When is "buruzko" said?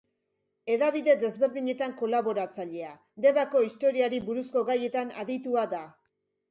4.33-4.69